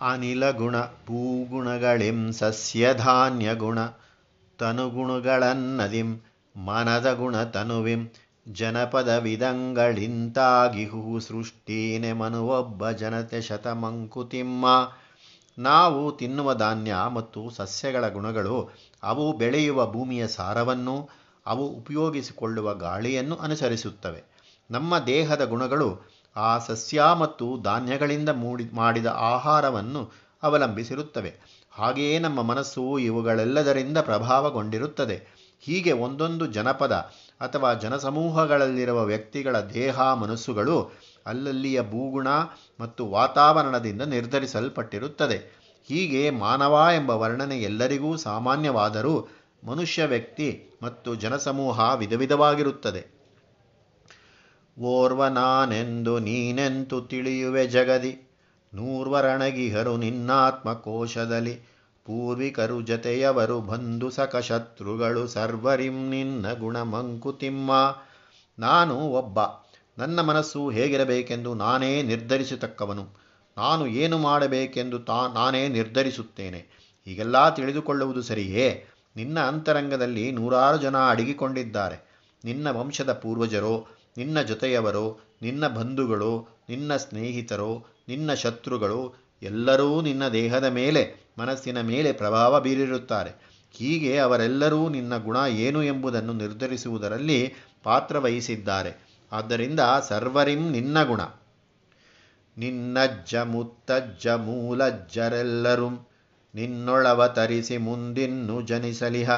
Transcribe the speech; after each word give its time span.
ಅನಿಲಗುಣ 0.00 0.80
ಸಸ್ಯಧಾನ್ಯ 2.32 3.54
ಗುಣ 3.54 3.78
ತನುಗುಣಗಳನ್ನದಿಂ 4.58 6.20
ಮನದ 6.56 7.12
ಗುಣ 7.12 7.42
ತನುವಿಂ 7.42 8.08
ಜನಪದ 8.52 9.08
ವಿಧಂಗಳಿಂತಾಗಿಹು 9.08 11.20
ಸೃಷ್ಟೀನೆ 11.20 12.12
ಮನುವೊಬ್ಬ 12.12 12.90
ಜನತೆ 12.90 13.40
ಶತಮಂಕುತಿಮ್ಮ. 13.40 14.92
ನಾವು 15.58 16.16
ತಿನ್ನುವ 16.16 16.54
ಧಾನ್ಯ 16.54 16.94
ಮತ್ತು 17.14 17.50
ಸಸ್ಯಗಳ 17.50 18.08
ಗುಣಗಳು 18.08 18.70
ಅವು 19.02 19.32
ಬೆಳೆಯುವ 19.32 19.92
ಭೂಮಿಯ 19.92 20.26
ಸಾರವನ್ನು, 20.26 21.08
ಅವು 21.46 21.66
ಉಪಯೋಗಿಸಿಕೊಳ್ಳುವ 21.66 22.74
ಗಾಳಿಯನ್ನು 22.74 23.36
ಅನುಸರಿಸುತ್ತವೆ. 23.36 24.24
ನಮ್ಮ 24.70 24.98
ದೇಹದ 24.98 25.44
ಗುಣಗಳು 25.44 26.13
ಆ 26.36 26.58
ಸಸ್ಯ 26.58 27.02
ಮತ್ತು 27.20 27.60
ಧಾನ್ಯಗಳಿಂದ 27.62 28.28
ಮೂಡಿ 28.28 28.70
ಮಾಡಿದ 28.72 29.06
ಆಹಾರವನ್ನು 29.06 30.12
ಅವಲಂಬಿಸಿರುತ್ತವೆ. 30.42 31.34
ಹಾಗೆಯೇ 31.72 32.18
ನಮ್ಮ 32.18 32.42
ಮನಸ್ಸು 32.42 32.98
ಇವುಗಳೆಲ್ಲದರಿಂದ 32.98 33.98
ಪ್ರಭಾವಗೊಂಡಿರುತ್ತದೆ. 33.98 35.34
ಹೀಗೆ 35.60 35.92
ಒಂದೊಂದು 35.92 36.46
ಜನಪದ 36.46 36.92
ಅಥವಾ 37.40 37.74
ಜನಸಮೂಹಗಳಲ್ಲಿರುವ 37.74 39.04
ವ್ಯಕ್ತಿಗಳ 39.04 39.60
ದೇಹ, 39.60 40.00
ಮನಸ್ಸುಗಳು 40.00 40.92
ಅಲ್ಲಲ್ಲಿಯ 41.26 41.82
ಭೂಗುಣ 41.82 42.28
ಮತ್ತು 42.80 43.06
ವಾತಾವರಣದಿಂದ 43.06 44.02
ನಿರ್ಧರಿಸಲ್ಪಟ್ಟಿರುತ್ತದೆ. 44.02 45.64
ಹೀಗೆ 45.88 46.30
ಮಾನವ 46.30 46.86
ಎಂಬ 46.94 47.10
ವರ್ಣನೆ 47.10 47.62
ಎಲ್ಲರಿಗೂ 47.62 48.16
ಸಾಮಾನ್ಯವಾದರೂ 48.16 49.28
ಮನುಷ್ಯ 49.64 50.04
ವ್ಯಕ್ತಿ 50.04 50.78
ಮತ್ತು 50.82 51.14
ಜನಸಮೂಹ 51.14 51.94
ವಿಧ 51.94 52.12
ವಿಧವಾಗಿರುತ್ತದೆ 52.12 53.13
ಓರ್ವ 54.78 55.26
ನಾನೆಂದು 55.26 56.18
ನೀನೆಂತು 56.18 57.00
ತಿಳಿಯುವೆ 57.00 57.66
ಜಗದಿ? 57.66 58.40
ನೂರ್ವರಣಗಿಹರು 58.74 59.96
ನಿನ್ನಾತ್ಮಕೋಶದಲ್ಲಿ. 59.96 61.54
ಪೂರ್ವಿಕರು 62.04 62.82
ಜತೆಯವರು 62.82 63.60
ಬಂಧು 63.60 64.10
ಸಕಶತ್ರುಗಳು. 64.10 65.26
ಸರ್ವರಿಂ 65.26 66.10
ನಿನ್ನ 66.10 66.52
ಗುಣ 66.52 66.82
ಮಂಕುತಿಮ್ಮ 66.82 67.96
ನಾನು 68.58 69.00
ಒಬ್ಬ. 69.00 69.38
ನನ್ನ 69.98 70.20
ಮನಸ್ಸು 70.20 70.70
ಹೇಗಿರಬೇಕೆಂದು 70.70 71.54
ನಾನೇ 71.54 72.02
ನಿರ್ಧರಿಸತಕ್ಕವನು. 72.02 73.06
ನಾನು 73.56 73.86
ಏನು 73.86 74.18
ಮಾಡಬೇಕೆಂದು 74.18 74.98
ತಾ 74.98 75.26
ನಾನೇ 75.26 75.68
ನಿರ್ಧರಿಸುತ್ತೇನೆ. 75.68 76.58
ಹೀಗೆಲ್ಲ 77.04 77.54
ತಿಳಿದುಕೊಳ್ಳುವುದು 77.54 78.22
ಸರಿಯೇ? 78.22 78.84
ನಿನ್ನ 79.16 79.40
ಅಂತರಂಗದಲ್ಲಿ 79.40 80.32
ನೂರಾರು 80.32 80.78
ಜನ 80.78 80.96
ಅಡಗಿಕೊಂಡಿದ್ದಾರೆ. 80.98 82.14
ನಿನ್ನ 82.44 82.70
ವಂಶದ 82.70 83.12
ಪೂರ್ವಜರು 83.12 83.93
ನಿನ್ನ 84.16 84.42
ಜೊತೆಯವರು, 84.42 85.36
ನಿನ್ನ 85.42 85.68
ಬಂಧುಗಳು, 85.68 86.48
ನಿನ್ನ 86.68 86.96
ಸ್ನೇಹಿತರು, 86.96 88.02
ನಿನ್ನ 88.08 88.34
ಶತ್ರುಗಳು 88.34 89.14
ಎಲ್ಲರೂ 89.42 90.00
ನಿನ್ನ 90.00 90.28
ದೇಹದ 90.28 90.64
ಮೇಲೆ, 90.64 91.32
ಮನಸ್ಸಿನ 91.38 91.80
ಮೇಲೆ 91.80 92.12
ಪ್ರಭಾವ 92.12 92.60
ಬೀರಿರುತ್ತಾರೆ. 92.60 93.54
ಹೀಗೆ 93.72 94.18
ಅವರೆಲ್ಲರೂ 94.18 94.88
ನಿನ್ನ 94.88 95.18
ಗುಣ 95.18 95.36
ಏನು 95.48 95.82
ಎಂಬುದನ್ನು 95.82 96.32
ನಿರ್ಧರಿಸುವುದರಲ್ಲಿ 96.32 97.54
ಪಾತ್ರವಹಿಸಿದ್ದಾರೆ. 97.82 99.08
ಆದ್ದರಿಂದ 99.32 99.80
ಸರ್ವರಿಂ 100.08 100.70
ನಿನ್ನ 100.70 101.04
ಗುಣ. 101.04 101.20
ನಿನ್ನಜ್ಜ 102.58 103.34
ಮುತ್ತಜ್ಜ 103.34 104.26
ಮೂಲಜ್ಜರೆಲ್ಲರೂ 104.26 105.88
ನಿನ್ನೊಳವತರಿಸಿ 106.54 107.76
ಮುಂದಿನ್ನು 107.76 108.62
ಜನಿಸಲಿಹ. 108.62 109.30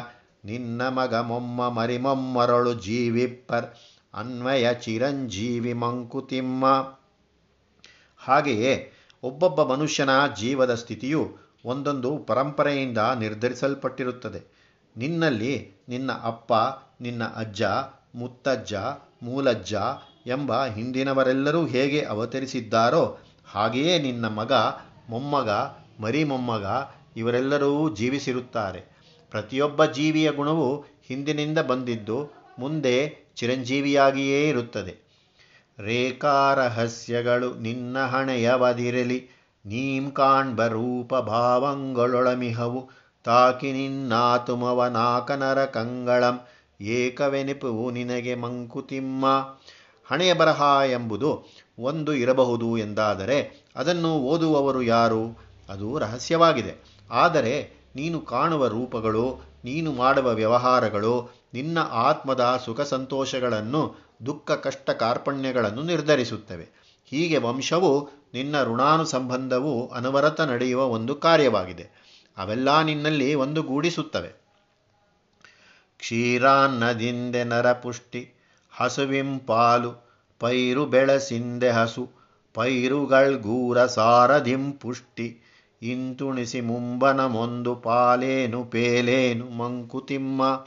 ನಿನ್ನ 0.44 0.88
ಮಗ 0.88 1.14
ಮೊಮ್ಮ 1.14 1.68
ಮರಿಮೊಮ್ಮರಳು 1.68 2.74
ಜೀವಿಪ್ಪರ್. 2.74 3.66
ಅನ್ವಯ 4.16 4.74
ಚಿರಂಜೀವಿ 4.74 5.72
ಮಂಕುತಿಮ್ಮ. 5.72 6.64
ಹಾಗೆಯೇ 8.16 8.92
ಒಬ್ಬೊಬ್ಬ 9.22 9.62
ಮನುಷ್ಯನ 9.62 10.10
ಜೀವದ 10.38 10.74
ಸ್ಥಿತಿಯು 10.74 11.36
ಒಂದೊಂದು 11.64 12.18
ಪರಂಪರೆಯಿಂದ 12.18 12.98
ನಿರ್ಧರಿಸಲ್ಪಟ್ಟಿರುತ್ತದೆ. 13.18 14.56
ನಿನ್ನಲ್ಲಿ 14.96 15.72
ನಿನ್ನ 15.88 16.10
ಅಪ್ಪ, 16.12 16.52
ನಿನ್ನ 17.00 17.24
ಅಜ್ಜ, 17.24 17.62
ಮುತ್ತಜ್ಜ, 18.14 18.74
ಮೂಲಜ್ಜ 19.22 19.74
ಎಂಬ 20.26 20.66
ಹಿಂದಿನವರೆಲ್ಲರೂ 20.66 21.66
ಹೇಗೆ 21.66 22.02
ಅವತರಿಸಿದ್ದಾರೋ 22.02 23.18
ಹಾಗೆಯೇ 23.46 23.98
ನಿನ್ನ 23.98 24.26
ಮಗ, 24.26 24.52
ಮೊಮ್ಮಗ 25.08 25.50
ಮರಿ 26.00 26.24
ಮೊಮ್ಮಗ 26.24 26.66
ಇವರೆಲ್ಲರೂ 27.16 27.94
ಜೀವಿಸಿರುತ್ತಾರೆ. 27.94 28.96
ಪ್ರತಿಯೊಬ್ಬ 29.30 29.84
ಜೀವಿಯ 29.84 30.32
ಗುಣವು 30.32 30.84
ಹಿಂದಿನಿಂದ 31.06 31.58
ಬಂದಿದ್ದು 31.58 32.30
ಮುಂದೆ 32.58 33.25
ಚಿರಂಜೀವಿಯಾಗಿಯೇ 33.36 34.48
ಇರುತ್ತದೆ. 34.48 35.06
ರೇಖಾರಹಸ್ಯಗಳು 35.78 37.54
ನಿನ್ನ 37.54 38.06
ಹಣೆಯವದಿರಲಿ. 38.06 39.28
ನೀಂ 39.66 40.10
ಕಾಣ್ಬ 40.10 40.66
ರೂಪ 40.66 41.14
ಭಾವಂಗಳೊಳಮಿಹವು 41.14 42.90
ತಾಕಿ 43.24 43.72
ನಿನ್ನಾತುಮವ 43.72 44.86
ನಾಕನರ 44.86 45.64
ಕಂಗಳಂ. 45.64 46.40
ಏಕವೆನಿಪುವು 46.80 47.90
ನಿನಗೆ 47.90 48.34
ಮಂಕುತಿಮ್ಮ. 48.34 49.26
ಹಣೆಯ 50.06 50.34
ಬರಹ 50.34 50.62
ಎಂಬುದು 50.90 51.44
ಒಂದು 51.78 52.14
ಇರಬಹುದು 52.14 52.78
ಎಂದಾದರೆ 52.78 53.66
ಅದನ್ನು 53.76 54.18
ಓದುವವರು 54.18 54.82
ಯಾರು? 54.82 55.46
ಅದು 55.68 55.98
ರಹಸ್ಯವಾಗಿದೆ. 55.98 56.74
ಆದರೆ 57.10 57.70
ನೀನು 57.96 58.20
ಕಾಣುವ 58.20 58.66
ರೂಪಗಳು 58.66 59.55
ನೀನು 59.66 59.92
ಮಾಡುವ 59.92 60.34
ವ್ಯವಹಾರಗಳು 60.34 61.12
ನಿನ್ನ 61.54 61.78
ಆತ್ಮದ 61.78 62.62
ಸುಖ 62.64 62.80
ಸಂತೋಷಗಳನ್ನು, 62.80 63.82
ದುಃಖ 64.26 64.50
ಕಷ್ಟ 64.50 64.90
ಕಾರ್ಪಣ್ಯಗಳನ್ನು 64.90 65.82
ನಿರ್ಧರಿಸುತ್ತವೆ. 65.82 66.66
ಹೀಗೆ 67.04 67.38
ವಂಶವು 67.38 67.92
ನಿನ್ನ 68.34 68.62
ಋಣಾನುಸಂಬಂಧವು 68.64 69.88
ಅನವರತ 69.88 70.40
ನಡೆಯುವ 70.40 70.82
ಒಂದು 70.86 71.14
ಕಾರ್ಯವಾಗಿದೆ. 71.14 71.84
ಅವೆಲ್ಲ 72.38 72.82
ನಿನ್ನಲ್ಲಿ 72.82 73.34
ಒಂದು 73.34 73.62
ಗೂಡಿಸುತ್ತವೆ. 73.62 74.30
ಕ್ಷೀರಾನ್ನದಿಂದೆ 75.98 77.44
ನರಪುಷ್ಟಿ 77.44 78.22
ಹಸುವಿಂ 78.72 79.38
ಪಾಲು 79.38 79.90
ಪೈರು 80.40 80.86
ಬೆಳಸಿಂದೆ 80.86 81.70
ಹಸು 81.70 82.10
ಪೈರುಗಳ್ಗೂರ 82.54 83.86
ಸಾರಧಿಂ 83.86 84.72
ಪುಷ್ಟಿ 84.72 85.26
ಇಂತುಣಿಸಿ 85.82 86.60
ಮುಂಬನ 86.60 87.26
ಮೊಂದು 87.26 87.74
ಪಾಲೇನು 87.74 88.64
ಪೇಲೇನು 88.64 89.50
ಮಂಕುತಿಮ್ಮ. 89.50 90.66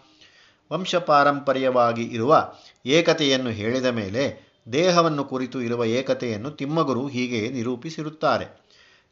ವಂಶಪಾರಂಪರ್ಯವಾಗಿ 0.72 2.04
ಇರುವ 2.04 2.54
ಏಕತೆಯನ್ನು 2.86 3.50
ಹೇಳಿದ 3.50 3.86
ಮೇಲೆ 3.86 4.50
ದೇಹವನ್ನು 4.74 5.24
ಕುರಿತು 5.24 5.62
ಇರುವ 5.62 5.86
ಏಕತೆಯನ್ನು 5.86 6.52
ತಿಮ್ಮಗುರು 6.52 7.08
ಹೀಗೆ 7.08 7.50
ನಿರೂಪಿಸಿರುತ್ತಾರೆ. 7.50 8.46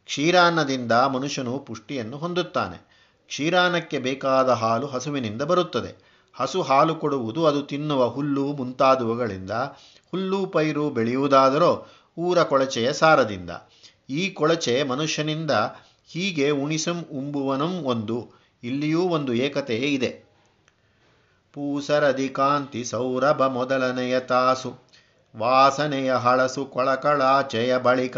ಕ್ಷೀರಾನ್ನದಿಂದ 0.04 0.92
ಮನುಷ್ಯನು 0.92 1.58
ಪುಷ್ಟಿಯನ್ನು 1.58 2.16
ಹೊಂದುತ್ತಾನೆ. 2.16 2.88
ಕ್ಷೀರಾನ್ನಕ್ಕೆ 3.26 3.98
ಬೇಕಾದ 3.98 4.50
ಹಾಲು 4.50 4.86
ಹಸುವಿನಿಂದ 4.86 5.42
ಬರುತ್ತದೆ. 5.42 6.22
ಹಸು 6.34 6.62
ಹಾಲು 6.62 6.94
ಕೊಡುವುದು 6.94 7.46
ಅದು 7.46 7.62
ತಿನ್ನುವ 7.62 8.08
ಹುಲ್ಲು 8.08 8.52
ಮುಂತಾದವುಗಳಿಂದ, 8.52 9.50
ಹುಲ್ಲು 10.10 10.46
ಪೈರು 10.46 10.90
ಬೆಳೆಯುವುದಾದರೂ 10.90 11.90
ಊರ 12.18 12.42
ಕೊಳಚೆಯ 12.42 12.92
ಸಾರದಿಂದ. 12.92 13.50
ಈ 14.10 14.30
ಕೊಳಚೆ 14.30 14.82
ಮನುಷ್ಯನಿಂದ 14.82 15.50
ಹೀಗೆ 16.08 16.50
ಉಣಿಸಂ 16.50 17.04
ಉಂಬುವನಂ 17.12 17.82
ಒಂದು. 17.82 18.30
ಇಲ್ಲಿಯೂ 18.64 19.02
ಒಂದು 19.02 19.34
ಏಕತೆಯೇ 19.34 19.86
ಇದೆ. 19.86 20.28
ಪೂಸರದಿ 21.52 22.28
ಕಾಂತಿ 22.28 22.84
ಸೌರಭ 22.84 23.42
ಮೊದಲನೆಯ 23.42 24.20
ತಾಸು. 24.20 24.78
ವಾಸನೆಯ 25.36 26.14
ಹಳಸು 26.14 26.64
ಕೊಳಕಳಾಚೆಯ 26.64 27.78
ಬಳಿಕ. 27.78 28.16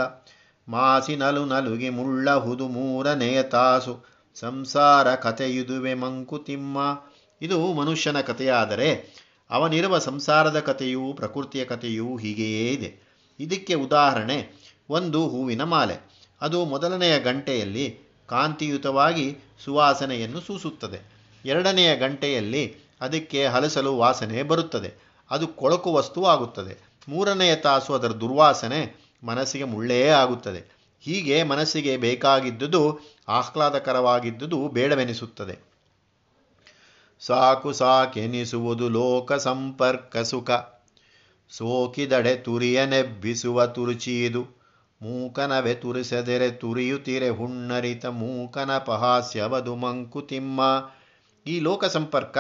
ಮಾಸಿನಲು 0.69 1.45
ನಲುಗಿ 1.45 1.89
ಮುಳ್ಳಹುದು 1.89 2.69
ಮೂರನೆಯ 2.69 3.43
ತಾಸು. 3.43 4.05
ಸಂಸಾರ 4.35 5.15
ಕಥೆಯುದುವೆ 5.15 5.95
ಮಂಕುತಿಮ್ಮ 5.95 7.03
ಇದು 7.43 7.73
ಮನುಷ್ಯನ 7.73 8.21
ಕಥೆಯಾದರೆ 8.21 9.21
ಅವನಿರುವ 9.51 9.99
ಸಂಸಾರದ 9.99 10.61
ಕಥೆಯೂ 10.61 11.13
ಪ್ರಕೃತಿಯ 11.13 11.65
ಕಥೆಯೂ 11.65 12.17
ಹೀಗೆಯೇ 12.17 12.73
ಇದೆ. 12.73 13.11
ಇದಕ್ಕೆ 13.41 13.75
ಉದಾಹರಣೆ, 13.75 14.53
ಒಂದು 14.91 15.29
ಹೂವಿನ 15.29 15.63
ಮಾಲೆ. 15.63 16.20
ಅದು 16.41 16.65
ಮೊದಲನೆಯ 16.65 17.21
ಗಂಟೆಯಲ್ಲಿ 17.21 17.99
ಕಾಂತಿಯುತವಾಗಿ 18.27 19.37
ಸುವಾಸನೆಯನ್ನು 19.65 20.41
ಸೂಸುತ್ತದೆ. 20.41 21.11
ಎರಡನೆಯ 21.45 21.97
ಗಂಟೆಯಲ್ಲಿ 21.97 22.77
ಅದಕ್ಕೆ 23.01 23.47
ಹಲಸಲು 23.47 23.97
ವಾಸನೆ 23.97 24.43
ಬರುತ್ತದೆ. 24.43 25.11
ಅದು 25.31 25.49
ಕೊಳಕು 25.49 25.93
ವಸ್ತು 25.93 26.27
ಆಗುತ್ತದೆ. 26.27 26.91
ಮೂರನೆಯ 27.09 27.57
ತಾಸು 27.57 27.95
ಅದರ 27.95 28.09
ದುರ್ವಾಸನೆ 28.09 29.11
ಮನಸ್ಸಿಗೆ 29.25 29.65
ಮುಳ್ಳೇ 29.65 30.09
ಆಗುತ್ತದೆ. 30.09 30.81
ಹೀಗೆ 31.01 31.43
ಮನಸ್ಸಿಗೆ 31.43 31.97
ಬೇಕಾಗಿದ್ದುದು, 31.97 33.01
ಆಹ್ಲಾದಕರವಾಗಿದ್ದುದು 33.29 34.69
ಬೇಡವೆನಿಸುತ್ತದೆ. 34.69 35.59
ಸಾಕು 37.21 37.73
ಸಾಕೆನಿಸುವುದು 37.73 38.89
ಲೋಕ 38.89 39.33
ಸಂಪರ್ಕ 39.33 40.17
ಸುಖ. 40.17 40.51
ಸೋಕಿದಡೆ 41.51 42.37
ತುರಿಯನೆಬ್ಬಿಸುವ 42.37 43.67
ತುರುಚಿದು. 43.67 44.60
ಮೂಕನವೆ 45.03 45.75
ತುರಿಸದೆರೆ 45.75 46.51
ತುರಿಯುತ್ತಿರೆ 46.51 47.29
ಹುಣ್ಣರಿತ 47.29 48.07
ಮೂಕನ 48.07 48.79
ಪಹಾಸ್ಯವದು 48.79 49.77
ಮಂಕುತಿಮ್ಮ. 49.77 50.91
ಈ 51.47 51.61
ಲೋಕ 51.61 51.85
ಸಂಪರ್ಕ 51.85 52.39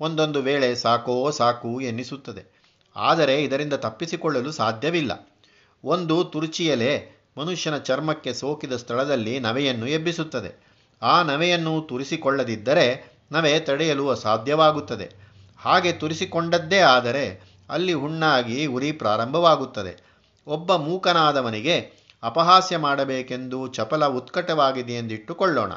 ಒಂದೊಂದು 0.00 0.42
ವೇಳೆ 0.42 0.74
ಸಾಕೋ 0.74 1.30
ಸಾಕು 1.30 1.80
ಎನ್ನಿಸುತ್ತದೆ. 1.80 2.62
ಆದರೆ 2.96 3.42
ಇದರಿಂದ 3.42 3.72
ತಪ್ಪಿಸಿಕೊಳ್ಳಲು 3.72 4.52
ಸಾಧ್ಯವಿಲ್ಲ. 4.52 5.38
ಒಂದು 5.84 6.24
ತುರುಚಿಯಲೆ 6.24 7.20
ಮನುಷ್ಯನ 7.38 7.76
ಚರ್ಮಕ್ಕೆ 7.78 8.34
ಸೋಕಿದ 8.34 8.72
ಸ್ಥಳದಲ್ಲಿ 8.72 9.40
ನವೆಯನ್ನು 9.40 9.86
ಎಬ್ಬಿಸುತ್ತದೆ. 9.86 10.70
ಆ 11.02 11.22
ನವೆಯನ್ನು 11.22 11.80
ತುರಿಸಿಕೊಳ್ಳದಿದ್ದರೆ 11.80 13.18
ನವೆ 13.32 13.60
ತಡೆಯಲು 13.60 14.08
ಅಸಾಧ್ಯವಾಗುತ್ತದೆ. 14.08 15.10
ಹಾಗೆ 15.58 15.92
ತುರಿಸಿಕೊಂಡದ್ದೇ 15.92 16.78
ಆದರೆ 16.78 17.42
ಅಲ್ಲಿ 17.70 17.92
ಹುಣ್ಣಾಗಿ 17.92 18.66
ಉರಿ 18.66 18.92
ಪ್ರಾರಂಭವಾಗುತ್ತದೆ. 18.92 20.09
ಒಬ್ಬ 20.50 20.76
ಮೂಕನಾದವನಿಗೆ 20.76 21.76
ಅಪಹಾಸ್ಯ 22.22 22.76
ಮಾಡಬೇಕೆಂದು 22.76 23.68
ಚಪಲ 23.68 24.06
ಉತ್ಕಟವಾಗಿದೆ 24.06 24.92
ಎಂದಿಟ್ಟುಕೊಳ್ಳೋಣ. 24.92 25.72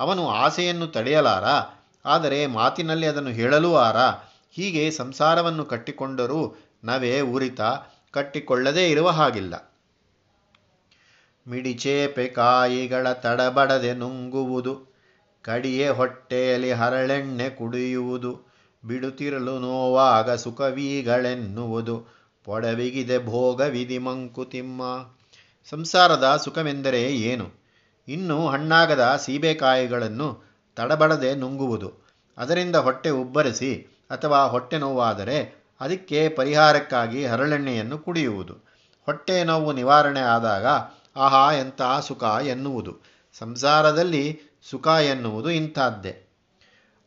ಅವನು 0.00 0.28
ಆಸೆಯನ್ನು 0.28 0.86
ತಡೆಯಲಾರ, 0.86 1.44
ಆದರೆ 2.04 2.46
ಮಾತಿನಲ್ಲಿ 2.46 3.06
ಅದನ್ನು 3.06 3.30
ಹೇಳಲೂ 3.30 3.74
ಆರ. 3.74 3.96
ಹೀಗೆ 4.50 4.90
ಸಂಸಾರವನ್ನು 4.90 5.64
ಕಟ್ಟಿಕೊಂಡರೂ 5.64 6.40
ನವೆ 6.84 7.20
ಉರಿತ 7.20 7.60
ಕಟ್ಟಿಕೊಳ್ಳದೇ 8.10 8.90
ಇರುವ 8.90 9.08
ಹಾಗಿಲ್ಲ. 9.10 9.54
ಮಿಡಿಚೇಪೆ 11.46 12.28
ಕಾಯಿಗಳ 12.28 13.12
ತಡಬಡದೆ 13.12 13.92
ನುಂಗುವುದು, 13.92 14.74
ಕಡಿಯೆ 15.44 15.88
ಹೊಟ್ಟೆಯಲ್ಲಿ 15.88 16.72
ಹರಳೆಣ್ಣೆ 16.72 17.50
ಕುಡಿಯುವುದು 17.50 18.32
ಬಿಡುತ್ತಿರಲು 18.84 19.58
ನೋವಾಗ 19.58 20.30
ಸುಖವೀಗಳೆನ್ನುವುದು 20.34 22.19
ಪೊಡವಿಗಿದೆ 22.44 23.26
ಭೋಗವಿಧಿ 23.26 23.98
ಮಂಕುತಿಮ್ಮ. 23.98 24.82
ಸಂಸಾರದ 25.70 26.40
ಸುಖವೆಂದರೆ 26.44 27.02
ಏನು? 27.12 27.46
ಇನ್ನು 28.08 28.48
ಹಣ್ಣಾಗದ 28.48 29.16
ಸೀಬೆಕಾಯಿಗಳನ್ನು 29.20 30.44
ತಡಬಡದೆ 30.76 31.34
ನುಂಗುವುದು, 31.34 32.08
ಅದರಿಂದ 32.38 32.76
ಹೊಟ್ಟೆ 32.76 33.10
ಉಬ್ಬರಿಸಿ 33.10 33.72
ಅಥವಾ 34.10 34.44
ಹೊಟ್ಟೆ 34.44 34.78
ನೋವಾದರೆ 34.78 35.60
ಅದಕ್ಕೆ 35.80 36.28
ಪರಿಹಾರಕ್ಕಾಗಿ 36.28 37.26
ಹರಳೆಣ್ಣೆಯನ್ನು 37.26 37.98
ಕುಡಿಯುವುದು. 37.98 38.54
ಹೊಟ್ಟೆ 39.04 39.44
ನೋವು 39.44 39.72
ನಿವಾರಣೆ 39.72 40.20
ಆದಾಗ 40.20 40.66
ಆಹಾ 41.16 41.52
ಎಂಥ 41.52 41.82
ಸುಖ 42.02 42.22
ಎನ್ನುವುದು. 42.22 42.92
ಸಂಸಾರದಲ್ಲಿ 43.38 44.40
ಸುಖ 44.70 44.86
ಎನ್ನುವುದು 44.86 45.50
ಇಂಥದ್ದೇ. 45.50 46.14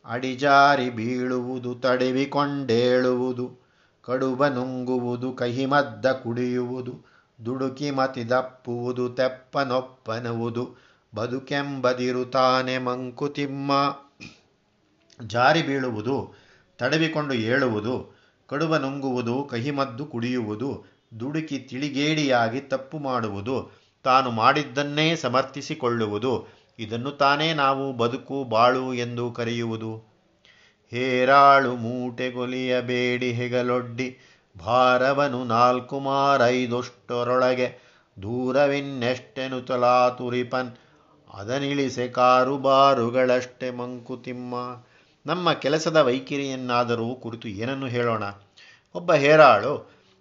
ಅಡಿಜಾರಿ 0.04 0.90
ಬೀಳುವುದು, 0.90 1.74
ತಡೆವಿಕೊಂಡೇಳುವುದು. 1.74 3.63
ಕಡುಬ 4.06 4.46
ನುಂಗುವುದು 4.46 5.32
ಕಹಿಮದ್ದ 5.32 6.06
ಕುಡಿಯುವುದು, 6.06 7.14
ದುಡುಕಿ 7.44 7.90
ಮತಿದಪ್ಪುವುದು, 7.90 9.08
ತೆಪ್ಪನೊಪ್ಪನುವುದು 9.08 10.76
ಬದುಕೆಂಬದಿರುತ್ತಾನೆ 11.14 12.78
ಮಂಕುತಿಮ್ಮ. 12.78 13.98
ಜಾರಿ 15.26 15.62
ಬೀಳುವುದು, 15.62 16.34
ತಡವಿಕೊಂಡು 16.78 17.34
ಏಳುವುದು 17.34 18.14
ಕಡುಬ 18.48 18.76
ನುಂಗುವುದು 18.76 19.44
ಕಹಿಮದ್ದು 19.44 20.06
ಕುಡಿಯುವುದು, 20.06 20.84
ದುಡುಕಿ 21.20 21.58
ತಿಳಿಗೇಡಿಯಾಗಿ 21.58 22.60
ತಪ್ಪು 22.60 22.98
ಮಾಡುವುದು, 22.98 23.70
ತಾನು 24.02 24.30
ಮಾಡಿದ್ದನ್ನೇ 24.30 25.16
ಸಮರ್ಥಿಸಿಕೊಳ್ಳುವುದು, 25.16 26.48
ಇದನ್ನು 26.78 27.10
ತಾನೇ 27.10 27.54
ನಾವು 27.54 27.92
ಬದುಕು 27.92 28.44
ಬಾಳು 28.44 28.94
ಎಂದು 28.94 29.32
ಕರೆಯುವುದು. 29.32 30.13
ಹೇರಾಳು 30.94 31.76
ಮೂಟೆಗೊಲಿಯಬೇಡಿ 31.76 33.32
ಹೆಗಲೊಡ್ಡಿ 33.32 34.18
ಭಾರವನು 34.58 35.44
ನಾಲ್ಕು 35.44 36.00
ಮಾರೈದೊಷ್ಟರೊಳಗೆ 36.00 37.68
ದೂರವಿನ್ನೆಷ್ಟೆನು 38.22 39.60
ತುರಿಪನ್ 40.18 40.70
ಅದನಿಳಿಸೆ 41.34 42.08
ಕಾರುಬಾರುಗಳಷ್ಟೆ 42.08 43.70
ಮಂಕುತಿಮ್ಮ 43.70 44.54
ನಮ್ಮ 45.26 45.52
ಕೆಲಸದ 45.52 45.96
ವೈಖರಿಯನ್ನಾದರೂ 45.96 47.14
ಕುರಿತು 47.14 47.48
ಏನನ್ನು 47.48 47.86
ಹೇಳೋಣ? 47.86 48.24
ಒಬ್ಬ 48.94 49.12
ಹೇರಾಳು, 49.14 49.72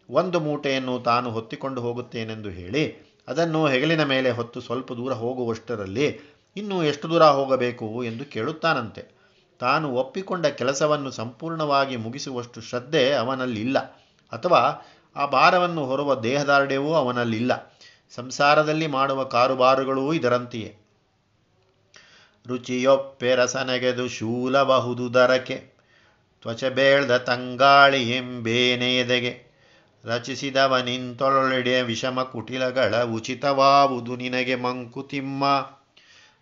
ಒಂದು 0.10 0.40
ಮೂಟೆಯನ್ನು 0.40 1.00
ತಾನು 1.00 1.32
ಹೊತ್ತಿಕೊಂಡು 1.32 1.82
ಹೋಗುತ್ತೇನೆಂದು 1.82 2.50
ಹೇಳಿ, 2.50 2.84
ಅದನ್ನು 3.28 3.68
ಹೆಗಲಿನ 3.68 4.04
ಮೇಲೆ 4.04 4.32
ಹೊತ್ತು 4.32 4.62
ಸ್ವಲ್ಪ 4.62 4.94
ದೂರ 4.94 5.14
ಹೋಗುವಷ್ಟರಲ್ಲಿ 5.14 6.08
ಇನ್ನೂ 6.56 6.84
ಎಷ್ಟು 6.84 7.10
ದೂರ 7.10 7.24
ಹೋಗಬೇಕು 7.24 8.04
ಎಂದು 8.04 8.26
ಕೇಳುತ್ತಾನಂತೆ. 8.26 9.13
ತಾನು 9.64 9.92
ಒಪ್ಪಿಕೊಂಡ 9.92 10.46
ಕೆಲಸವನ್ನು 10.46 11.12
ಸಂಪೂರ್ಣವಾಗಿ 11.12 11.96
ಮುಗಿಸುವಷ್ಟು 11.96 12.62
ಶ್ರದ್ಧೆ 12.62 13.14
ಅವನಲ್ಲಿಲ್ಲ. 13.14 13.80
ಅಥವಾ 14.32 14.88
ಆ 15.16 15.26
ಭಾರವನ್ನು 15.26 15.86
ಹೊರುವ 15.86 16.16
ದೇಹದಾರ್ಢ್ಯವೂ 16.16 16.94
ಅವನಲ್ಲಿಲ್ಲ. 16.94 17.78
ಸಂಸಾರದಲ್ಲಿ 18.16 18.88
ಮಾಡುವ 18.88 19.24
ಕಾರುಬಾರುಗಳೂ 19.24 20.14
ಇದರಂತೆಯೇ. 20.14 20.76
ರುಚಿಯೊಪ್ಪೆ 22.48 23.36
ರಸನೆಗೆದು 23.36 24.08
ಶೂಲಬಹುದು 24.08 25.14
ದರಕೆ 25.14 25.74
ತ್ವಚೆ 26.42 26.70
ಬೇಳ್ದ 26.70 27.18
ತಂಗಾಳಿ 27.18 28.12
ಎಂಬೇನೆಯದೆಗೆ 28.12 29.44
ರಚಿಸಿದವನಿಂತೊಳೊಳೆಡೆಯ 30.06 31.82
ವಿಷಮ 31.82 32.24
ಕುಟಿಲಗಳ 32.24 33.04
ಉಚಿತವಾವುದು 33.04 34.16
ನಿನಗೆ 34.16 34.56
ಮಂಕುತಿಮ್ಮ. 34.56 35.44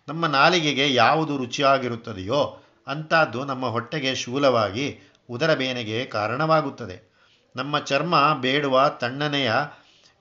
ನಮ್ಮ 0.08 0.26
ನಾಲಿಗೆಗೆ 0.26 0.94
ಯಾವುದು 0.94 1.36
ರುಚಿಯಾಗಿರುತ್ತದೆಯೋ 1.36 2.61
ಅಂಥದ್ದು 2.86 3.44
ನಮ್ಮ 3.44 3.66
ಹೊಟ್ಟೆಗೆ 3.66 4.14
ಶೂಲವಾಗಿ 4.14 4.98
ಉದರ 5.30 5.54
ಬೇನೆಗೆ 5.54 6.04
ಕಾರಣವಾಗುತ್ತದೆ. 6.04 7.12
ನಮ್ಮ 7.56 7.78
ಚರ್ಮ 7.78 8.38
ಬೇಡುವ 8.40 8.96
ತಣ್ಣನೆಯ 9.00 9.52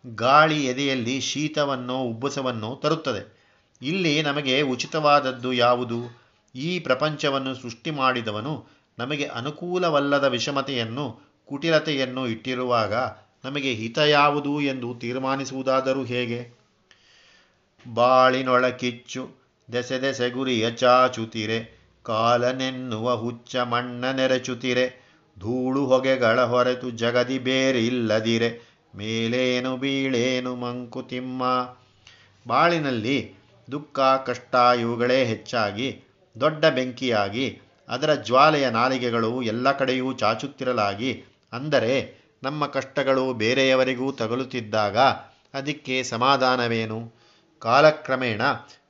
ಗಾಳಿ 0.06 0.66
ಎದೆಯಲ್ಲಿ 0.66 1.22
ಶೀತವನ್ನು 1.22 2.02
ಉಬ್ಬಸವನ್ನು 2.02 2.76
ತರುತ್ತದೆ. 2.76 3.42
ಇಲ್ಲಿ 3.82 4.22
ನಮಗೆ 4.22 4.62
ಉಚಿತವಾದದ್ದು 4.62 5.54
ಯಾವುದು? 5.54 6.22
ಈ 6.56 6.80
ಪ್ರಪಂಚವನ್ನು 6.80 7.56
ಸೃಷ್ಟಿ 7.56 7.92
ಮಾಡಿದವನು 7.92 8.68
ನಮಗೆ 9.00 9.26
ಅನುಕೂಲವಲ್ಲದ 9.26 10.24
ವಿಷಮತೆಯನ್ನು, 10.24 11.36
ಕುಟಿಲತೆಯನ್ನು 11.46 12.28
ಇಟ್ಟಿರುವಾಗ 12.28 12.94
ನಮಗೆ 13.46 13.74
ಹಿತ 13.74 13.98
ಯಾವುದು 13.98 14.62
ಎಂದು 14.62 14.96
ತೀರ್ಮಾನಿಸುವುದಾದರೂ 14.96 16.04
ಹೇಗೆ? 16.04 16.62
ಬಾಳಿನೊಳ 17.94 18.70
ಕಿಚ್ಚು 18.70 19.30
ದೆಸೆ 19.74 20.30
ಗುರಿಯ 20.30 20.72
ಚಾಚುತಿರೆ 20.72 21.81
ಕಾಲನೆನ್ನುವ 22.04 23.16
ಹುಚ್ಚ 23.16 23.56
ಮಣ್ಣ 23.56 24.12
ನೆರಚುತಿರೆ, 24.12 25.12
ಧೂಳು 25.40 25.86
ಹೊಗೆಗಳ 25.86 26.42
ಹೊರತು 26.42 26.90
ಜಗದಿ 26.90 27.40
ಬೇರೆ 27.40 27.86
ಇಲ್ಲದಿರೆ, 27.86 28.72
ಮೇಲೇನು 28.96 29.78
ಬೀಳೇನು 29.78 30.56
ಮಂಕುತಿಮ್ಮ 30.56 31.44
ಬಾಳಿನಲ್ಲಿ 32.48 33.36
ದುಃಖ, 33.72 34.00
ಕಷ್ಟ 34.26 34.56
ಇವುಗಳೇ 34.56 35.26
ಹೆಚ್ಚಾಗಿ, 35.26 36.02
ದೊಡ್ಡ 36.40 36.66
ಬೆಂಕಿಯಾಗಿ, 36.66 37.60
ಅದರ 37.90 38.14
ಜ್ವಾಲೆಯ 38.14 38.70
ನಾಲಿಗೆಗಳು 38.70 39.42
ಎಲ್ಲ 39.42 39.72
ಕಡೆಯೂ 39.72 40.14
ಚಾಚುತ್ತಿರಲಾಗಿ, 40.14 41.24
ಅಂದರೆ 41.54 42.16
ನಮ್ಮ 42.44 42.66
ಕಷ್ಟಗಳು 42.66 43.34
ಬೇರೆಯವರಿಗೂ 43.34 44.12
ತಗಲುತ್ತಿದ್ದಾಗ 44.12 44.98
ಅದಕ್ಕೆ 45.54 46.04
ಸಮಾಧಾನವೇನು? 46.04 47.14
ಕಾಲಕ್ರಮೇಣ 47.60 48.42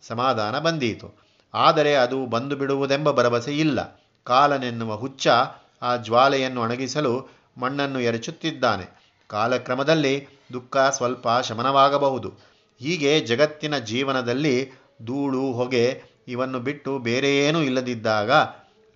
ಸಮಾಧಾನ 0.01 0.59
ಬಂದೀತು. 0.59 1.20
ಆದರೆ 1.53 1.95
ಅದು 1.95 2.25
ಬಂದು 2.25 2.55
ಬಿಡುವುದೆಂಬ 2.55 3.11
ಭರವಸೆ 3.11 3.57
ಇಲ್ಲ. 3.57 4.01
ಕಾಲನೆನ್ನುವ 4.23 4.95
ಹುಚ್ಚ 4.95 5.27
ಆ 5.81 5.95
ಜ್ವಾಲೆಯನ್ನು 5.95 6.61
ಅಣಗಿಸಲು 6.61 7.27
ಮಣ್ಣನ್ನು 7.57 7.99
ಎರಚುತ್ತಿದ್ದಾನೆ. 7.99 8.85
ಕಾಲಕ್ರಮದಲ್ಲಿ 9.27 10.27
ದುಃಖ 10.53 10.77
ಸ್ವಲ್ಪ 10.77 11.27
ಶಮನವಾಗಬಹುದು. 11.43 12.33
ಹೀಗೆ 12.79 13.19
ಜಗತ್ತಿನ 13.19 13.77
ಜೀವನದಲ್ಲಿ 13.77 14.71
ಧೂಳು, 15.05 15.41
ಹೊಗೆ 15.41 16.03
ಇವನ್ನು 16.27 16.59
ಬಿಟ್ಟು 16.59 16.99
ಬೇರೆಯೇನೂ 16.99 17.61
ಇಲ್ಲದಿದ್ದಾಗ 17.61 18.31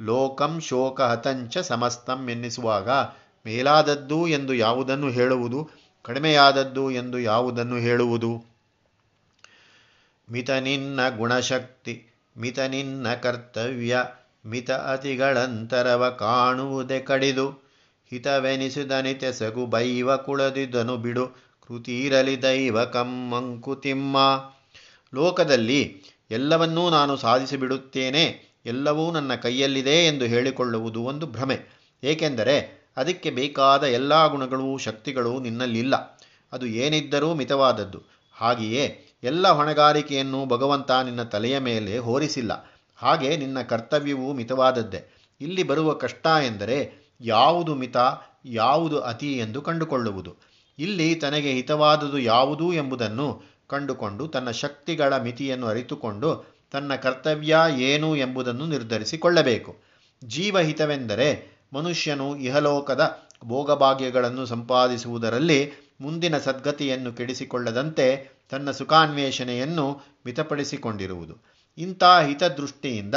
ಲೋಕಂ 0.01 0.59
ಶೋಕ 0.59 1.01
ಹತಂಚ 1.01 1.57
ಸಮಸ್ತಂ 1.57 2.29
ಎನ್ನಿಸುವಾಗ 2.29 2.89
ಮೇಲಾದದ್ದು 3.45 4.27
ಎಂದು 4.27 4.53
ಯಾವುದನ್ನು 4.53 5.09
ಹೇಳುವುದು? 5.09 5.69
ಕಡಿಮೆಯಾದದ್ದು 6.03 6.91
ಎಂದು 6.91 7.19
ಯಾವುದನ್ನು 7.19 7.75
ಹೇಳುವುದು? 7.75 8.45
ಮಿತ 10.31 10.49
ಗುಣಶಕ್ತಿ. 11.17 12.11
ಮಿತ 12.37 12.59
ನಿನ್ನ 12.59 13.13
ಕರ್ತವ್ಯ, 13.13 14.03
ಮಿತ 14.45 14.71
ಅತಿಗಳಂತರವ 14.71 16.09
ಕಾಣುವುದೇ 16.09 16.99
ಕಡಿದು 16.99 17.49
ಹಿತವೆನಿಸಿದನಿತೆಸಗು 18.09 19.65
ಬೈವ 19.65 20.17
ಕುಳದಿದನು 20.17 20.97
ಬಿಡು 20.97 21.27
ಕೃತಿರಲಿ 21.67 22.41
ದೈವ 22.41 22.83
ಕಮ್ಮಂಕುತಿಮ್ಮ 22.83 24.17
ಲೋಕದಲ್ಲಿ 25.13 26.03
ಎಲ್ಲವನ್ನೂ 26.31 26.89
ನಾನು 26.89 27.17
ಸಾಧಿಸಿಬಿಡುತ್ತೇನೆ, 27.17 28.55
ಎಲ್ಲವೂ 28.65 29.11
ನನ್ನ 29.11 29.35
ಕೈಯಲ್ಲಿದೆ 29.35 30.05
ಎಂದು 30.07 30.25
ಹೇಳಿಕೊಳ್ಳುವುದು 30.25 31.03
ಒಂದು 31.03 31.27
ಭ್ರಮೆ. 31.27 31.59
ಏಕೆಂದರೆ 32.03 32.85
ಅದಕ್ಕೆ 32.97 33.29
ಬೇಕಾದ 33.29 33.83
ಎಲ್ಲ 33.83 34.27
ಗುಣಗಳು 34.27 34.77
ಶಕ್ತಿಗಳು 34.77 35.39
ನಿನ್ನಲ್ಲಿಲ್ಲ. 35.39 36.21
ಅದು 36.53 36.65
ಏನಿದ್ದರೂ 36.65 37.33
ಮಿತವಾದದ್ದು. 37.33 38.03
ಹಾಗೆಯೇ 38.31 39.04
ಎಲ್ಲ 39.25 39.47
ಹೊಣೆಗಾರಿಕೆಯನ್ನು 39.47 40.45
ಭಗವಂತ 40.45 40.91
ನಿನ್ನ 40.91 41.23
ತಲೆಯ 41.23 41.59
ಮೇಲೆ 41.59 41.97
ಹೋರಿಸಿಲ್ಲ. 41.97 42.69
ಹಾಗೆ 42.95 43.37
ನಿನ್ನ 43.37 43.61
ಕರ್ತವ್ಯವೂ 43.61 44.33
ಮಿತವಾದದ್ದೇ. 44.33 45.13
ಇಲ್ಲಿ 45.41 45.63
ಬರುವ 45.63 45.93
ಕಷ್ಟ 45.93 46.27
ಎಂದರೆ 46.27 46.93
ಯಾವುದು 47.21 47.75
ಮಿತ, 47.75 47.97
ಯಾವುದು 48.45 48.99
ಅತಿ 48.99 49.37
ಎಂದು 49.37 49.61
ಕಂಡುಕೊಳ್ಳುವುದು. 49.61 50.35
ಇಲ್ಲಿ 50.79 51.15
ತನಗೆ 51.15 51.51
ಹಿತವಾದುದು 51.51 52.19
ಯಾವುದು 52.19 52.73
ಎಂಬುದನ್ನು 52.73 53.41
ಕಂಡುಕೊಂಡು 53.67 54.27
ತನ್ನ 54.27 54.51
ಶಕ್ತಿಗಳ 54.51 55.17
ಮಿತಿಯನ್ನು 55.17 55.67
ಅರಿತುಕೊಂಡು 55.67 56.45
ತನ್ನ 56.71 56.95
ಕರ್ತವ್ಯ 56.95 57.57
ಏನು 57.69 58.15
ಎಂಬುದನ್ನು 58.15 58.65
ನಿರ್ಧರಿಸಿಕೊಳ್ಳಬೇಕು. 58.65 59.75
ಜೀವಹಿತವೆಂದರೆ 60.23 61.55
ಮನುಷ್ಯನು 61.73 62.35
ಇಹಲೋಕದ 62.35 63.25
ಭೋಗಭಾಗ್ಯಗಳನ್ನು 63.45 64.45
ಸಂಪಾದಿಸುವುದರಲ್ಲಿ 64.45 65.84
ಮುಂದಿನ 66.01 66.37
ಸದ್ಗತಿಯನ್ನು 66.37 67.13
ಕೆಡಿಸಿಕೊಳ್ಳದಂತೆ 67.13 68.29
ತನ್ನ 68.49 68.71
ಸುಖಾನ್ವೇಷಣೆಯನ್ನು 68.71 70.01
ಮಿತಪಡಿಸಿಕೊಂಡಿರುವುದು. 70.25 71.37
ಇಂಥ 71.77 72.03
ಹಿತದೃಷ್ಟಿಯಿಂದ 72.03 73.15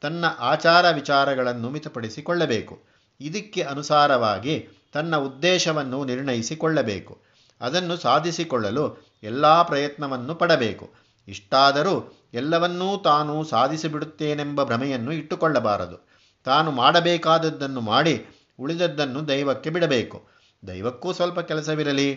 ತನ್ನ 0.00 0.24
ಆಚಾರ 0.38 0.90
ವಿಚಾರಗಳನ್ನು 0.90 1.70
ಮಿತಪಡಿಸಿಕೊಳ್ಳಬೇಕು. 1.70 2.82
ಇದಕ್ಕೆ 3.20 3.62
ಅನುಸಾರವಾಗಿ 3.62 4.68
ತನ್ನ 4.92 5.16
ಉದ್ದೇಶವನ್ನು 5.16 6.04
ನಿರ್ಣಯಿಸಿಕೊಳ್ಳಬೇಕು. 6.04 7.22
ಅದನ್ನು 7.60 7.96
ಸಾಧಿಸಿಕೊಳ್ಳಲು 7.96 9.16
ಎಲ್ಲ 9.22 9.62
ಪ್ರಯತ್ನವನ್ನು 9.62 10.34
ಪಡಬೇಕು. 10.34 10.94
ಇಷ್ಟಾದರೂ 11.28 12.22
ಎಲ್ಲವನ್ನೂ 12.34 12.96
ತಾನು 12.98 13.44
ಸಾಧಿಸಿಬಿಡುತ್ತೇನೆಂಬ 13.44 14.64
ಭ್ರಮೆಯನ್ನು 14.64 15.12
ಇಟ್ಟುಕೊಳ್ಳಬಾರದು. 15.12 16.08
ತಾನು 16.44 16.70
ಮಾಡಬೇಕಾದದ್ದನ್ನು 16.70 17.80
ಮಾಡಿ 17.80 18.26
ಉಳಿದದ್ದನ್ನು 18.60 19.28
ದೈವಕ್ಕೆ 19.28 19.70
ಬಿಡಬೇಕು. 19.70 20.39
ದೈವಕ್ಕೂ 20.66 21.12
ಸ್ವಲ್ಪ 21.12 21.40
ಕೆಲಸವಿರಲಿ. 21.40 22.10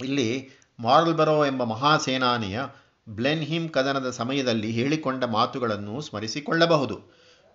ಇಲ್ಲಿ 0.00 0.48
ಮಾರ್ಲ್ಬರೋ 0.80 1.46
ಎಂಬ 1.46 1.64
ಮಹಾಸೇನಾನಿಯ 1.64 2.60
ಬ್ಲೆನ್ಹಿಮ್ 3.08 3.68
ಕದನದ 3.68 4.10
ಸಮಯದಲ್ಲಿ 4.10 4.70
ಹೇಳಿಕೊಂಡ 4.70 5.24
ಮಾತುಗಳನ್ನು 5.24 6.00
ಸ್ಮರಿಸಿಕೊಳ್ಳಬಹುದು. 6.00 7.00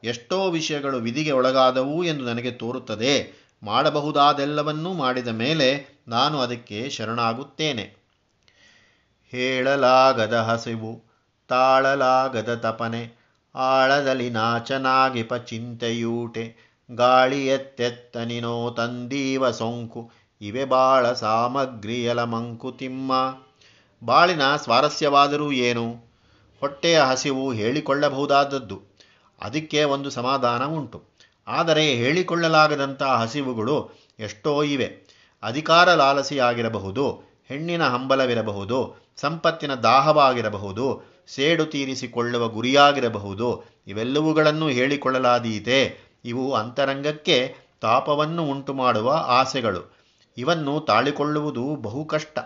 ಎಷ್ಟೋ 0.04 0.50
ವಿಷಯಗಳು 0.50 0.98
ವಿಧಿಗೆ 0.98 1.32
ಒಳಗಾದವು 1.32 2.04
ಎಂದು 2.04 2.26
ನನಗೆ 2.26 2.52
ತೋರುತ್ತದೆ. 2.52 3.34
ಮಾಡಬಹುದಾದೆಲ್ಲವನ್ನೂ 3.64 4.94
ಮಾಡಿದ 4.94 5.28
ಮೇಲೆ 5.28 6.00
ನಾನು 6.08 6.40
ಅದಕ್ಕೆ 6.40 6.90
ಶರಣಾಗುತ್ತೇನೆ. 6.90 7.96
ಹೇಳಲಾಗದ 9.32 10.34
ಹಸಿವು, 10.34 11.04
ತಾಳಲಾಗದ 11.48 12.56
ತಪನೆ, 12.56 13.20
ಆಳದಲ್ಲಿ 13.56 14.30
ನಾಚನಾಗಿಪ 14.30 15.36
ಚಿಂತೆಯೂಟೆ 15.36 16.69
ಗಾಳಿ 16.96 17.48
ಎತ್ತೆತ್ತನಿನೋ 17.48 18.74
ತಂದೀವ 18.78 19.52
ಸೊಂಕು, 19.52 20.12
ಇವೆ 20.42 20.66
ಬಾಳ 20.66 21.14
ಸಾಮಗ್ರಿಯಲ 21.14 22.24
ಮಂಕುತಿಮ್ಮ 22.24 23.12
ಬಾಳಿನ 24.04 24.56
ಸ್ವಾರಸ್ಯವಾದರೂ 24.56 25.52
ಏನು? 25.52 26.10
ಹೊಟ್ಟೆಯ 26.60 27.02
ಹಸಿವು 27.02 27.54
ಹೇಳಿಕೊಳ್ಳಬಹುದಾದದ್ದು. 27.54 28.82
ಅದಕ್ಕೆ 29.42 29.84
ಒಂದು 29.84 30.10
ಸಮಾಧಾನ 30.10 30.66
ಉಂಟು. 30.66 31.04
ಆದರೆ 31.48 31.86
ಹೇಳಿಕೊಳ್ಳಲಾಗದಂಥ 31.86 33.04
ಹಸಿವುಗಳು 33.04 33.92
ಎಷ್ಟೋ 34.20 34.64
ಇವೆ. 34.64 35.20
ಅಧಿಕಾರ 35.44 35.94
ಲಾಲಸಿಯಾಗಿರಬಹುದು, 35.94 37.12
ಹೆಣ್ಣಿನ 37.48 37.88
ಹಂಬಲವಿರಬಹುದು, 37.88 38.96
ಸಂಪತ್ತಿನ 39.16 39.76
ದಾಹವಾಗಿರಬಹುದು, 39.76 41.02
ಸೇಡು 41.28 41.66
ತೀರಿಸಿಕೊಳ್ಳುವ 41.66 42.48
ಗುರಿಯಾಗಿರಬಹುದು, 42.48 43.64
ಇವೆಲ್ಲವುಗಳನ್ನು 43.88 44.70
ಹೇಳಿಕೊಳ್ಳಲಾದೀತೆ. 44.70 46.09
ಇವು 46.26 46.54
ಅಂತರಂಗಕ್ಕೆ 46.54 47.56
ತಾಪವನ್ನು 47.82 48.44
ಉಂಟು 48.44 48.74
ಮಾಡುವ 48.74 49.26
ಆಸೆಗಳು. 49.28 49.98
ಇವನ್ನು 50.38 50.80
ತಾಳಿಕೊಳ್ಳುವುದು 50.80 51.76
ಬಹು 51.76 52.06
ಕಷ್ಟ. 52.06 52.40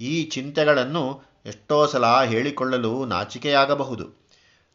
ಈ 0.00 0.22
ಚಿಂತೆಗಳನ್ನು 0.24 1.22
ಎಷ್ಟೋ 1.46 1.86
ಸಲ 1.86 2.22
ಹೇಳಿಕೊಳ್ಳಲು 2.24 3.04
ನಾಚಿಕೆಯಾಗಬಹುದು. 3.04 4.28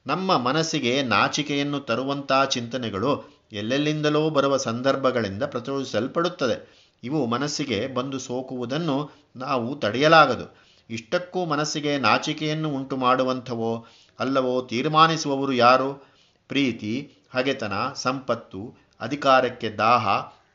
ನಮ್ಮ 0.08 0.38
ಮನಸ್ಸಿಗೆ 0.38 1.02
ನಾಚಿಕೆಯನ್ನು 1.02 1.80
ತರುವಂಥ 1.80 2.32
ಚಿಂತನೆಗಳು 2.50 3.40
ಎಲ್ಲೆಲ್ಲಿಂದಲೋ 3.52 4.30
ಬರುವ 4.30 4.58
ಸಂದರ್ಭಗಳಿಂದ 4.58 5.44
ಪ್ರಚೋದಿಸಲ್ಪಡುತ್ತದೆ. 5.44 6.84
ಇವು 7.04 7.26
ಮನಸ್ಸಿಗೆ 7.26 7.88
ಬಂದು 7.88 8.20
ಸೋಕುವುದನ್ನು 8.20 9.12
ನಾವು 9.36 9.76
ತಡೆಯಲಾಗದು. 9.76 10.58
ಇಷ್ಟಕ್ಕೂ 10.90 11.46
ಮನಸ್ಸಿಗೆ 11.46 11.98
ನಾಚಿಕೆಯನ್ನು 11.98 12.70
ಉಂಟು 12.70 12.98
ಮಾಡುವಂಥವೋ 12.98 13.86
ಅಲ್ಲವೋ 14.20 14.62
ತೀರ್ಮಾನಿಸುವವರು 14.62 15.54
ಯಾರು? 15.54 16.14
ಪ್ರೀತಿ 16.48 17.12
ಹಗೆತನ, 17.34 17.74
ಸಂಪತ್ತು, 17.96 18.74
ಅಧಿಕಾರಕ್ಕೆ 19.02 19.70
ದಾಹ, 19.70 20.10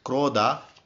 ಕ್ರೋಧ, 0.04 0.37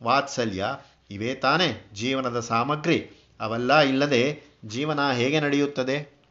ವಾತ್ಸಲ್ಯ 0.03 0.67
ಇವೇ 1.11 1.35
ತಾನೇ 1.35 1.91
ಜೀವನದ 1.95 2.41
ಸಾಮಗ್ರಿ. 2.41 3.11
ಅವೆಲ್ಲ 3.41 3.81
ಇಲ್ಲದೆ 3.81 4.41
ಜೀವನ 4.65 5.13
ಹೇಗೆ 5.13 5.41
ನಡೆಯುತ್ತದೆ? 5.41 6.23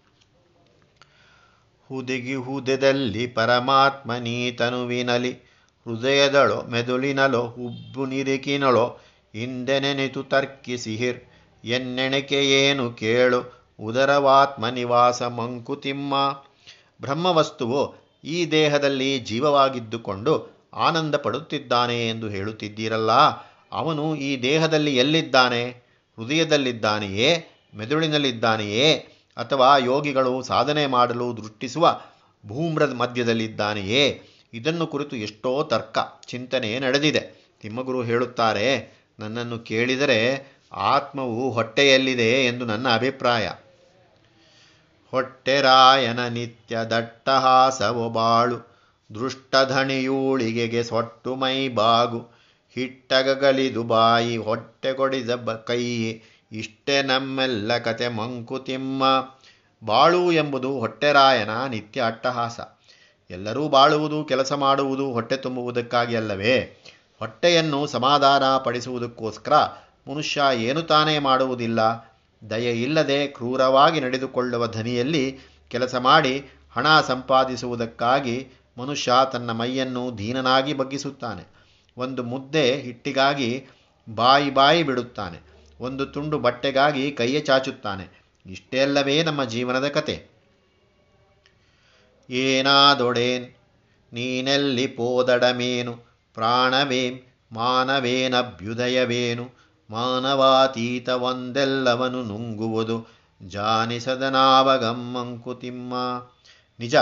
ಹುದಿಗಿ 1.87 2.35
ಹುದೆದಲ್ಲಿ 2.35 3.27
ಪರಮಾತ್ಮನೀತನುವಿನಲಿ 3.27 5.51
ಹೃದಯದಳೋ 5.87 6.61
ಮೆದುಳಿನಲೋ 6.61 7.41
ಉಬ್ಬು 7.41 8.05
ನಿರಿಕಿನಳೋ 8.05 8.99
ಹಿಂದೆನೆನಿತು 9.33 10.23
ತರ್ಕಿಸಿಹಿರ್ 10.23 11.19
ಎನ್ನೆಣಿಕೆ 11.65 12.49
ಏನು 12.49 12.91
ಕೇಳು, 12.91 13.69
ಉದರವಾತ್ಮ 13.79 14.69
ನಿವಾಸ 14.69 15.23
ಮಂಕುತಿಮ್ಮ. 15.23 16.41
ಬ್ರಹ್ಮವಸ್ತುವು 17.01 18.10
ಈ 18.23 18.51
ದೇಹದಲ್ಲಿ 18.51 19.19
ಜೀವವಾಗಿದ್ದುಕೊಂಡು 19.19 20.61
ಆನಂದ 20.73 21.15
ಪಡುತ್ತಿದ್ದಾನೆ 21.15 22.09
ಎಂದು 22.09 22.29
ಹೇಳುತ್ತಿದ್ದೀರಲ್ಲ. 22.29 23.11
ಅವನು 23.71 24.15
ಈ 24.15 24.41
ದೇಹದಲ್ಲಿ 24.41 24.97
ಎಲ್ಲಿದ್ದಾನೆ? 24.97 25.69
ಹೃದಯದಲ್ಲಿದ್ದಾನೆಯೇ? 26.17 27.45
ಮೆದುಳಿನಲ್ಲಿದ್ದಾನೆಯೇ? 27.75 28.93
ಅಥವಾ 29.37 29.77
ಯೋಗಿಗಳು 29.77 30.41
ಸಾಧನೆ 30.41 30.85
ಮಾಡಲು 30.85 31.37
ದೃಷ್ಟಿಸುವ 31.37 32.01
ಭೂಮ್ರದ 32.47 32.93
ಮಧ್ಯದಲ್ಲಿದ್ದಾನೆಯೇ? 32.93 34.21
ಇದನ್ನು 34.53 34.87
ಕುರಿತು 34.87 35.15
ಎಷ್ಟೋ 35.15 35.63
ತರ್ಕ, 35.63 35.97
ಚಿಂತನೆ 36.25 36.79
ನಡೆದಿದೆ. 36.79 37.51
ತಿಮ್ಮಗುರು 37.61 38.03
ಹೇಳುತ್ತಾರೆ, 38.03 38.93
ನನ್ನನ್ನು 39.19 39.59
ಕೇಳಿದರೆ 39.59 40.47
ಆತ್ಮವು 40.73 41.51
ಹೊಟ್ಟೆಯಲ್ಲಿದೆ 41.51 42.31
ಎಂದು 42.31 42.65
ನನ್ನ 42.65 42.89
ಅಭಿಪ್ರಾಯ. 42.89 43.49
ಹೊಟ್ಟೆರಾಯನ 45.11 46.27
ನಿತ್ಯ 46.27 46.77
ದಟ್ಟಹಾಸವು 46.89 48.09
ಬಾಳು. 48.09 48.71
ದೃಷ್ಟಧಣಿಯೂಳಿಗೆಗೆ 49.15 50.83
ಸೊಟ್ಟು 50.83 51.35
ಮೈ 51.35 51.69
ಬಾಗು. 51.69 52.19
ಹಿಟ್ಟಗಲಿದು 52.75 53.83
ಬಾಯಿ 53.83 54.37
ಹೊಟ್ಟೆ 54.37 54.93
ಕೊಡಿದ 54.93 55.29
ಬ 55.29 55.51
ಕೈ 55.51 55.83
ಇಷ್ಟೇ 56.51 57.01
ನಮ್ಮೆಲ್ಲ 57.01 57.77
ಕತೆ 57.77 58.07
ಮಂಕುತಿಮ್ಮ 58.07 59.03
ಬಾಳು 59.83 60.31
ಎಂಬುದು 60.31 60.79
ಹೊಟ್ಟೆರಾಯನ 60.79 61.65
ನಿತ್ಯ 61.65 62.01
ಅಟ್ಟಹಾಸ. 62.01 62.59
ಎಲ್ಲರೂ 63.29 63.67
ಬಾಳುವುದು, 63.67 64.23
ಕೆಲಸ 64.23 64.53
ಮಾಡುವುದು, 64.53 65.11
ಹೊಟ್ಟೆ 65.11 65.37
ತುಂಬುವುದಕ್ಕಾಗಿ 65.37 66.15
ಅಲ್ಲವೇ? 66.15 66.83
ಹೊಟ್ಟೆಯನ್ನು 67.19 67.87
ಸಮಾಧಾನ 67.87 68.43
ಪಡಿಸುವುದಕ್ಕೋಸ್ಕರ 68.57 69.53
ಮನುಷ್ಯ 70.11 70.41
ಏನು 70.53 70.81
ತಾನೇ 70.81 71.19
ಮಾಡುವುದಿಲ್ಲ? 71.19 72.10
ದಯೆ 72.49 72.83
ಇಲ್ಲದೆ 72.83 73.27
ಕ್ರೂರವಾಗಿ 73.27 73.99
ನಡೆದುಕೊಳ್ಳುವ 73.99 74.67
ಧನಿಯಲ್ಲಿ 74.67 75.39
ಕೆಲಸ 75.67 75.95
ಮಾಡಿ 75.95 76.45
ಹಣ 76.71 77.01
ಸಂಪಾದಿಸುವುದಕ್ಕಾಗಿ 77.01 78.47
ಮನುಷ್ಯ 78.77 79.11
ತನ್ನ 79.33 79.51
ಮೈಯನ್ನು 79.51 80.17
ದೀನನಾಗಿ 80.17 80.73
ಬಗ್ಗಿಸುತ್ತಾನೆ. 80.73 81.43
ಒಂದು 81.97 82.23
ಮುದ್ದೆ 82.23 82.75
ಹಿಟ್ಟಿಗಾಗಿ 82.75 83.67
ಬಾಯಿ 84.09 84.53
ಬಾಯಿ 84.53 84.83
ಬಿಡುತ್ತಾನೆ. 84.83 85.39
ಒಂದು 85.79 86.05
ತುಂಡು 86.05 86.39
ಬಟ್ಟೆಗಾಗಿ 86.39 87.11
ಕೈಯ 87.11 87.39
ಚಾಚುತ್ತಾನೆ. 87.39 88.21
ಇಷ್ಟೆಲ್ಲವೇ 88.45 89.23
ನಮ್ಮ 89.23 89.43
ಜೀವನದ 89.43 89.87
ಕತೆ. 89.87 90.25
ಏನಾದೊಡೇನ್? 92.29 93.53
ನೀನೆಲ್ಲಿ 94.13 94.87
ಪೋದಡಮೇನು? 94.87 95.99
ಪ್ರಾಣವೇಂ? 96.33 97.19
ಮಾನವೇನಭ್ಯುದಯವೇನು? 97.51 99.61
ಮಾನವಾತೀತವೊಂದೆಲ್ಲವನು 99.91 102.23
ನುಂಗುವುದು. 102.23 103.07
ಜಾನಿಸದ 103.47 104.21
ನಾವಗಮ್ಮಂಕುತಿಮ್ಮ 104.21 105.93
ನಿಜ, 106.79 106.95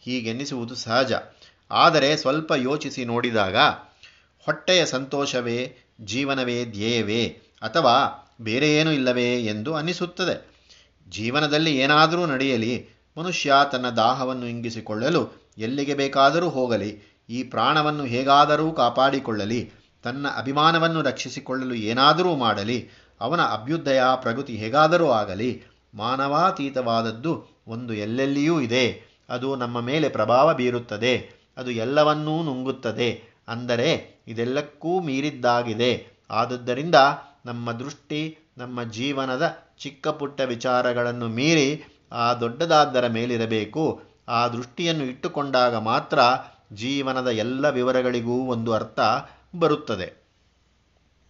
ಹೀಗೆನ್ನಿಸುವುದು 0.00 0.74
ಸಹಜ. 0.74 1.12
ಆದರೆ 1.70 2.16
ಸ್ವಲ್ಪ 2.16 2.52
ಯೋಚಿಸಿ 2.56 3.04
ನೋಡಿದಾಗ, 3.04 3.56
ಹೊಟ್ಟೆಯ 4.46 4.86
ಸಂತೋಷವೇ, 4.86 5.76
ಜೀವನವೇ 6.00 6.64
ಧ್ಯೇಯವೇ, 6.64 7.42
ಅಥವಾ 7.62 8.24
ಬೇರೆ 8.40 8.74
ಏನೂ 8.74 8.90
ಇಲ್ಲವೇ 8.90 9.44
ಎಂದು 9.44 9.74
ಅನಿಸುತ್ತದೆ 9.74 10.50
ಜೀವನದಲ್ಲಿ 11.08 11.76
ಏನಾದರೂ 11.76 12.26
ನಡೆಯಲಿ, 12.26 12.88
ಮನುಷ್ಯ 13.18 13.52
ತನ್ನ 13.72 13.90
ದಾಹವನ್ನು 13.90 14.46
ಇಂಗಿಸಿಕೊಳ್ಳಲು 14.46 15.44
ಎಲ್ಲಿಗೆ 15.58 15.94
ಬೇಕಾದರೂ 15.94 16.48
ಹೋಗಲಿ, 16.48 17.20
ಈ 17.30 17.42
ಪ್ರಾಣವನ್ನು 17.42 18.04
ಹೇಗಾದರೂ 18.04 18.72
ಕಾಪಾಡಿಕೊಳ್ಳಲಿ 18.72 19.83
ತನ್ನ 20.04 20.26
ಅಭಿಮಾನವನ್ನು 20.38 21.02
ರಕ್ಷಿಸಿಕೊಳ್ಳಲು 21.02 21.74
ಏನಾದರೂ 21.74 22.36
ಮಾಡಲಿ, 22.36 22.88
ಅವನ 23.20 23.40
ಅಭ್ಯುದಯ, 23.40 24.02
ಪ್ರಗತಿ 24.16 24.56
ಹೇಗಾದರೂ 24.56 25.10
ಆಗಲಿ, 25.10 25.62
ಮಾನವಾತೀತವಾದದ್ದು 25.94 27.32
ಒಂದು 27.66 27.94
ಎಲ್ಲೆಲ್ಲಿಯೂ 27.94 28.60
ಇದೆ. 28.60 29.14
ಅದು 29.28 29.56
ನಮ್ಮ 29.56 29.80
ಮೇಲೆ 29.80 30.08
ಪ್ರಭಾವ 30.08 30.54
ಬೀರುತ್ತದೆ. 30.54 31.44
ಅದು 31.56 31.70
ಎಲ್ಲವನ್ನೂ 31.70 32.42
ನುಂಗುತ್ತದೆ. 32.42 33.34
ಅಂದರೆ 33.48 34.20
ಇದೆಲ್ಲಕ್ಕೂ 34.28 35.00
ಮೀರಿದ್ದಾಗಿದೆ. 35.00 36.06
ಆದುದರಿಂದ 36.30 36.94
ನಮ್ಮ 37.46 37.72
ದೃಷ್ಟಿ, 37.72 38.38
ನಮ್ಮ 38.58 38.82
ಜೀವನದ 38.82 39.56
ಚಿಕ್ಕ 39.78 40.08
ಪುಟ್ಟ 40.08 40.40
ವಿಚಾರಗಳನ್ನು 40.40 41.28
ಮೀರಿ 41.28 41.82
ಆ 42.12 42.34
ದೊಡ್ಡದಾದ್ದರ 42.34 43.06
ಮೇಲಿರಬೇಕು. 43.06 44.02
ಆ 44.28 44.48
ದೃಷ್ಟಿಯನ್ನು 44.48 45.04
ಇಟ್ಟುಕೊಂಡಾಗ 45.04 45.76
ಮಾತ್ರ 45.76 46.18
ಜೀವನದ 46.72 47.26
ಎಲ್ಲ 47.26 47.68
ವಿವರಗಳಿಗೂ 47.68 48.32
ಒಂದು 48.32 48.72
ಅರ್ಥ 48.72 49.00
ಬರುತ್ತದೆ. 49.54 50.23